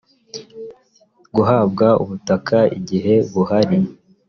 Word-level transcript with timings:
guhabwa 1.35 1.87
ubutaka 2.01 2.57
igihe 2.77 3.13
buhari 3.31 3.77